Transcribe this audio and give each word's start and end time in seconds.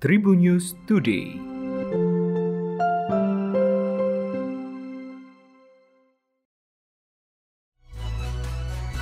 Tribun 0.00 0.40
News 0.40 0.80
Today. 0.88 1.36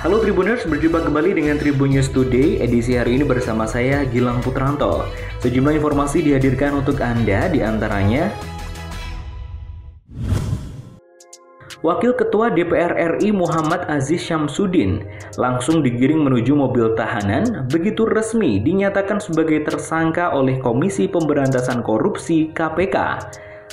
Halo 0.03 0.19
Tribuners, 0.19 0.67
berjumpa 0.67 1.07
kembali 1.07 1.39
dengan 1.39 1.55
Tribun 1.55 1.95
News 1.95 2.11
Today 2.11 2.59
edisi 2.59 2.99
hari 2.99 3.15
ini 3.15 3.23
bersama 3.23 3.63
saya 3.63 4.03
Gilang 4.11 4.43
Putranto. 4.43 5.07
Sejumlah 5.39 5.79
informasi 5.79 6.19
dihadirkan 6.19 6.83
untuk 6.83 6.99
Anda 6.99 7.47
di 7.47 7.63
antaranya 7.63 8.35
Wakil 11.79 12.11
Ketua 12.11 12.51
DPR 12.51 12.91
RI 13.15 13.31
Muhammad 13.31 13.87
Aziz 13.87 14.19
Syamsuddin 14.27 14.99
langsung 15.39 15.79
digiring 15.79 16.19
menuju 16.19 16.51
mobil 16.51 16.91
tahanan 16.99 17.71
begitu 17.71 18.03
resmi 18.03 18.59
dinyatakan 18.59 19.23
sebagai 19.23 19.63
tersangka 19.63 20.35
oleh 20.35 20.59
Komisi 20.59 21.07
Pemberantasan 21.07 21.79
Korupsi 21.79 22.51
KPK. 22.51 23.23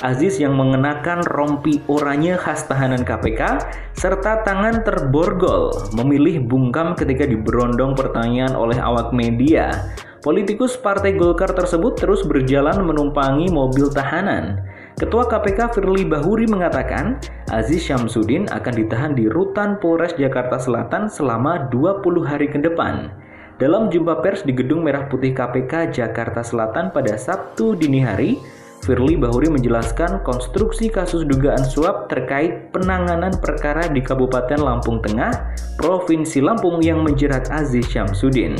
Aziz 0.07 0.39
yang 0.39 0.55
mengenakan 0.55 1.27
rompi 1.35 1.83
oranye 1.91 2.39
khas 2.39 2.71
tahanan 2.71 3.03
KPK 3.03 3.59
serta 3.99 4.47
tangan 4.47 4.87
terborgol 4.87 5.75
memilih 5.99 6.47
bungkam 6.47 6.95
ketika 6.95 7.27
diberondong 7.27 7.99
pertanyaan 7.99 8.55
oleh 8.55 8.79
awak 8.79 9.11
media. 9.11 9.75
Politikus 10.23 10.79
Partai 10.79 11.19
Golkar 11.19 11.51
tersebut 11.59 11.99
terus 11.99 12.23
berjalan 12.23 12.87
menumpangi 12.87 13.51
mobil 13.51 13.91
tahanan. 13.91 14.63
Ketua 14.97 15.29
KPK 15.29 15.77
Firly 15.77 16.09
Bahuri 16.09 16.49
mengatakan, 16.49 17.21
Aziz 17.53 17.85
Syamsuddin 17.85 18.49
akan 18.49 18.75
ditahan 18.81 19.13
di 19.13 19.29
Rutan 19.29 19.77
Polres 19.77 20.17
Jakarta 20.17 20.57
Selatan 20.57 21.13
selama 21.13 21.69
20 21.69 22.25
hari 22.25 22.49
ke 22.49 22.57
depan. 22.57 23.13
Dalam 23.61 23.93
jumpa 23.93 24.25
pers 24.25 24.41
di 24.41 24.57
Gedung 24.57 24.81
Merah 24.81 25.05
Putih 25.05 25.37
KPK 25.37 25.93
Jakarta 25.93 26.41
Selatan 26.41 26.97
pada 26.97 27.13
Sabtu 27.21 27.77
dini 27.77 28.01
hari, 28.01 28.41
Firly 28.89 29.21
Bahuri 29.21 29.53
menjelaskan 29.53 30.25
konstruksi 30.25 30.89
kasus 30.89 31.29
dugaan 31.29 31.61
suap 31.61 32.09
terkait 32.09 32.73
penanganan 32.73 33.37
perkara 33.37 33.93
di 33.93 34.01
Kabupaten 34.01 34.65
Lampung 34.65 35.05
Tengah, 35.05 35.61
Provinsi 35.77 36.41
Lampung 36.41 36.81
yang 36.81 37.05
menjerat 37.05 37.53
Aziz 37.53 37.85
Syamsuddin. 37.93 38.57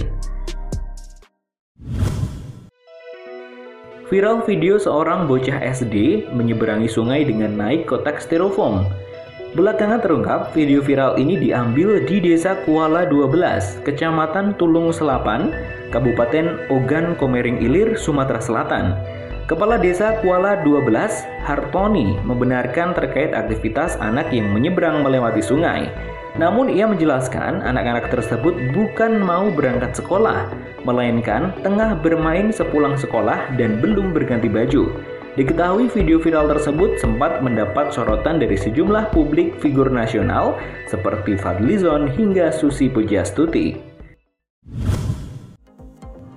Viral 4.07 4.47
video 4.47 4.79
seorang 4.79 5.27
bocah 5.27 5.59
SD 5.59 6.31
menyeberangi 6.31 6.87
sungai 6.87 7.27
dengan 7.27 7.59
naik 7.59 7.91
kotak 7.91 8.23
styrofoam. 8.23 8.87
Belakangan 9.59 9.99
terungkap, 9.99 10.55
video 10.55 10.79
viral 10.79 11.19
ini 11.19 11.35
diambil 11.35 11.99
di 12.07 12.23
Desa 12.23 12.55
Kuala 12.63 13.03
12, 13.11 13.83
Kecamatan 13.83 14.55
Tulung 14.63 14.95
Selapan, 14.95 15.51
Kabupaten 15.91 16.71
Ogan 16.71 17.19
Komering 17.19 17.59
Ilir, 17.59 17.99
Sumatera 17.99 18.39
Selatan. 18.39 18.95
Kepala 19.51 19.75
Desa 19.75 20.23
Kuala 20.23 20.63
12, 20.63 20.87
Hartoni, 21.43 22.15
membenarkan 22.23 22.95
terkait 22.95 23.35
aktivitas 23.35 23.99
anak 23.99 24.31
yang 24.31 24.55
menyeberang 24.55 25.03
melewati 25.03 25.43
sungai. 25.43 25.91
Namun 26.37 26.69
ia 26.69 26.85
menjelaskan 26.85 27.65
anak-anak 27.65 28.13
tersebut 28.13 28.53
bukan 28.77 29.17
mau 29.17 29.49
berangkat 29.49 29.97
sekolah, 29.97 30.53
melainkan 30.85 31.57
tengah 31.65 31.97
bermain 31.97 32.53
sepulang 32.53 33.01
sekolah 33.01 33.57
dan 33.57 33.81
belum 33.81 34.13
berganti 34.13 34.51
baju. 34.53 34.93
Diketahui 35.37 35.93
video 35.93 36.17
viral 36.17 36.49
tersebut 36.49 36.97
sempat 36.97 37.45
mendapat 37.45 37.93
sorotan 37.93 38.41
dari 38.41 38.57
sejumlah 38.57 39.13
publik 39.13 39.57
figur 39.61 39.93
nasional 39.93 40.57
seperti 40.89 41.37
Fadlizon 41.37 42.09
hingga 42.09 42.49
Susi 42.49 42.89
Pujastuti. 42.89 43.86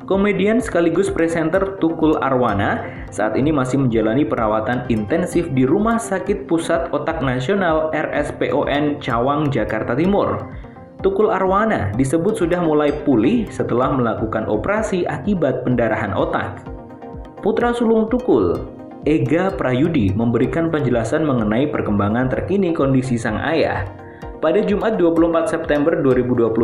Komedian 0.10 0.58
sekaligus 0.58 1.06
presenter 1.14 1.78
Tukul 1.78 2.18
Arwana 2.18 2.82
saat 3.14 3.38
ini 3.38 3.54
masih 3.54 3.78
menjalani 3.78 4.26
perawatan 4.26 4.90
intensif 4.90 5.46
di 5.54 5.70
Rumah 5.70 6.02
Sakit 6.02 6.50
Pusat 6.50 6.90
Otak 6.98 7.22
Nasional 7.22 7.94
RSPON 7.94 8.98
Cawang, 8.98 9.54
Jakarta 9.54 9.94
Timur. 9.94 10.50
Tukul 11.06 11.30
Arwana 11.30 11.94
disebut 11.94 12.42
sudah 12.42 12.58
mulai 12.58 12.90
pulih 13.06 13.46
setelah 13.54 13.94
melakukan 13.94 14.50
operasi 14.50 15.06
akibat 15.06 15.62
pendarahan 15.62 16.18
otak. 16.18 16.66
Putra 17.46 17.70
sulung 17.78 18.10
Tukul, 18.10 18.66
Ega 19.06 19.54
Prayudi 19.54 20.10
memberikan 20.10 20.74
penjelasan 20.74 21.22
mengenai 21.22 21.70
perkembangan 21.70 22.34
terkini 22.34 22.74
kondisi 22.74 23.14
sang 23.14 23.38
ayah. 23.46 23.86
Pada 24.40 24.64
Jumat 24.64 24.96
24 24.96 25.52
September 25.52 26.00
2021, 26.00 26.56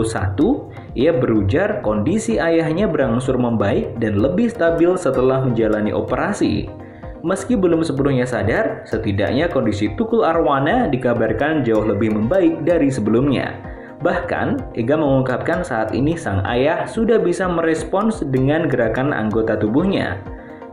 ia 0.95 1.11
berujar 1.11 1.83
kondisi 1.83 2.39
ayahnya 2.39 2.87
berangsur 2.87 3.35
membaik 3.35 3.99
dan 3.99 4.15
lebih 4.15 4.47
stabil 4.47 4.95
setelah 4.95 5.43
menjalani 5.43 5.91
operasi. 5.91 6.71
Meski 7.19 7.59
belum 7.59 7.83
sepenuhnya 7.83 8.23
sadar, 8.23 8.87
setidaknya 8.87 9.51
kondisi 9.51 9.91
Tukul 9.99 10.23
Arwana 10.23 10.87
dikabarkan 10.87 11.67
jauh 11.67 11.83
lebih 11.83 12.15
membaik 12.15 12.63
dari 12.63 12.87
sebelumnya. 12.87 13.59
Bahkan, 13.99 14.71
Ega 14.79 14.95
mengungkapkan 14.95 15.67
saat 15.67 15.91
ini 15.91 16.15
sang 16.15 16.47
ayah 16.47 16.87
sudah 16.87 17.19
bisa 17.19 17.43
merespons 17.51 18.23
dengan 18.23 18.71
gerakan 18.71 19.11
anggota 19.11 19.59
tubuhnya. 19.59 20.23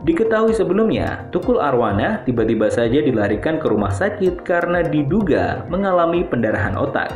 Diketahui 0.03 0.51
sebelumnya, 0.51 1.31
Tukul 1.31 1.63
Arwana 1.63 2.27
tiba-tiba 2.27 2.67
saja 2.67 2.99
dilarikan 2.99 3.55
ke 3.55 3.71
rumah 3.71 3.87
sakit 3.87 4.43
karena 4.43 4.83
diduga 4.83 5.63
mengalami 5.71 6.27
pendarahan 6.27 6.75
otak. 6.75 7.07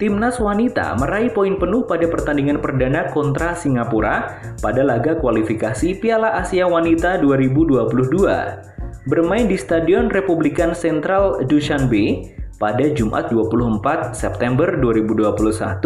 Timnas 0.00 0.40
wanita 0.40 0.96
meraih 0.96 1.28
poin 1.28 1.60
penuh 1.60 1.84
pada 1.84 2.08
pertandingan 2.08 2.64
perdana 2.64 3.12
kontra 3.12 3.52
Singapura 3.52 4.40
pada 4.64 4.80
laga 4.80 5.20
kualifikasi 5.20 6.00
Piala 6.00 6.40
Asia 6.40 6.64
Wanita 6.64 7.20
2022. 7.20 9.04
Bermain 9.04 9.44
di 9.44 9.60
Stadion 9.60 10.08
Republikan 10.08 10.72
Sentral 10.72 11.44
Dushanbe, 11.44 12.32
pada 12.60 12.92
Jumat 12.92 13.32
24 13.32 14.12
September 14.12 14.68
2021, 14.76 15.80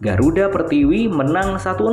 Garuda 0.00 0.48
Pertiwi 0.48 1.04
menang 1.12 1.60
1-0. 1.60 1.84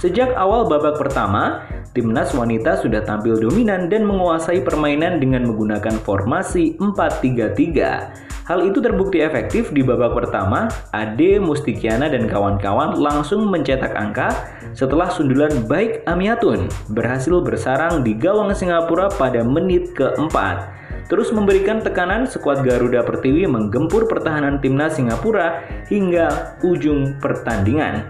Sejak 0.00 0.32
awal 0.40 0.64
babak 0.64 0.96
pertama, 0.96 1.68
timnas 1.92 2.32
wanita 2.32 2.80
sudah 2.80 3.04
tampil 3.04 3.36
dominan 3.36 3.92
dan 3.92 4.08
menguasai 4.08 4.64
permainan 4.64 5.20
dengan 5.20 5.44
menggunakan 5.44 6.00
formasi 6.00 6.80
4-3-3. 6.80 8.32
Hal 8.42 8.58
itu 8.66 8.82
terbukti 8.82 9.22
efektif 9.22 9.70
di 9.70 9.86
babak 9.86 10.18
pertama, 10.18 10.66
Ade 10.90 11.38
Mustikiana 11.38 12.10
dan 12.10 12.26
kawan-kawan 12.26 12.98
langsung 12.98 13.46
mencetak 13.46 13.94
angka 13.94 14.34
setelah 14.74 15.06
sundulan 15.12 15.68
baik 15.70 16.02
Amiatun 16.10 16.66
berhasil 16.90 17.38
bersarang 17.44 18.02
di 18.02 18.16
gawang 18.16 18.50
Singapura 18.56 19.12
pada 19.14 19.46
menit 19.46 19.94
keempat. 19.94 20.81
Terus 21.12 21.28
memberikan 21.28 21.84
tekanan, 21.84 22.24
skuad 22.24 22.64
Garuda 22.64 23.04
Pertiwi 23.04 23.44
menggempur 23.44 24.08
pertahanan 24.08 24.64
timnas 24.64 24.96
Singapura 24.96 25.60
hingga 25.92 26.56
ujung 26.64 27.20
pertandingan. 27.20 28.08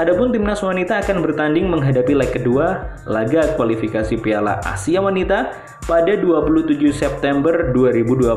Adapun 0.00 0.32
timnas 0.32 0.64
wanita 0.64 1.04
akan 1.04 1.20
bertanding 1.20 1.68
menghadapi 1.68 2.16
leg 2.16 2.32
kedua 2.32 2.96
laga 3.04 3.52
kualifikasi 3.60 4.16
Piala 4.24 4.56
Asia 4.64 5.04
Wanita 5.04 5.52
pada 5.84 6.16
27 6.16 6.80
September 6.96 7.76
2021 7.76 8.32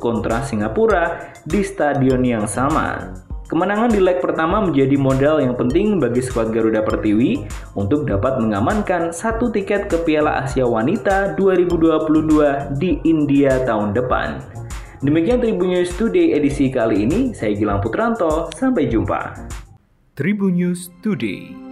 kontra 0.00 0.40
Singapura 0.40 1.36
di 1.44 1.60
stadion 1.60 2.24
yang 2.24 2.48
sama. 2.48 3.12
Kemenangan 3.52 3.92
di 3.92 4.00
leg 4.00 4.16
pertama 4.24 4.64
menjadi 4.64 4.96
modal 4.96 5.36
yang 5.44 5.52
penting 5.52 6.00
bagi 6.00 6.24
skuad 6.24 6.56
Garuda 6.56 6.80
Pertiwi 6.80 7.44
untuk 7.76 8.08
dapat 8.08 8.40
mengamankan 8.40 9.12
satu 9.12 9.52
tiket 9.52 9.92
ke 9.92 10.00
Piala 10.08 10.40
Asia 10.40 10.64
Wanita 10.64 11.36
2022 11.36 12.80
di 12.80 12.96
India 13.04 13.60
tahun 13.68 13.92
depan. 13.92 14.40
Demikian 15.04 15.44
Tribun 15.44 15.68
News 15.68 15.92
Today 16.00 16.32
edisi 16.32 16.72
kali 16.72 17.04
ini, 17.04 17.36
saya 17.36 17.52
Gilang 17.52 17.84
Putranto, 17.84 18.48
sampai 18.56 18.88
jumpa. 18.88 19.36
Tribun 20.16 20.56
News 20.56 20.88
Today 21.04 21.71